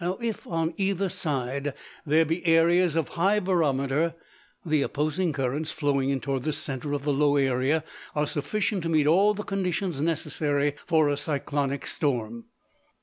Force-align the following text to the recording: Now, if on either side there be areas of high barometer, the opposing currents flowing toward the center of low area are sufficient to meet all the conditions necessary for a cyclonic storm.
Now, 0.00 0.16
if 0.22 0.46
on 0.46 0.72
either 0.78 1.10
side 1.10 1.74
there 2.06 2.24
be 2.24 2.42
areas 2.46 2.96
of 2.96 3.08
high 3.20 3.38
barometer, 3.38 4.14
the 4.64 4.80
opposing 4.80 5.34
currents 5.34 5.72
flowing 5.72 6.18
toward 6.20 6.44
the 6.44 6.54
center 6.54 6.94
of 6.94 7.06
low 7.06 7.36
area 7.36 7.84
are 8.14 8.26
sufficient 8.26 8.82
to 8.84 8.88
meet 8.88 9.06
all 9.06 9.34
the 9.34 9.42
conditions 9.42 10.00
necessary 10.00 10.72
for 10.86 11.10
a 11.10 11.18
cyclonic 11.18 11.86
storm. 11.86 12.46